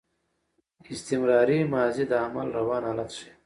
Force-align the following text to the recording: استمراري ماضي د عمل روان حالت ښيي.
استمراري 0.93 1.59
ماضي 1.73 2.03
د 2.09 2.13
عمل 2.23 2.47
روان 2.59 2.81
حالت 2.89 3.09
ښيي. 3.17 3.31